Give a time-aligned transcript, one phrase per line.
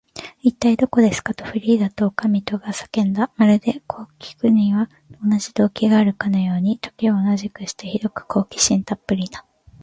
[0.41, 3.29] 「いったい、どこですか？」と、フリーダとおかみとが叫んだ。
[3.37, 4.89] まるで、こうきくのには
[5.23, 9.45] 同じ動機があるかのように、時を同じくして、ひどく好奇心たっぷりな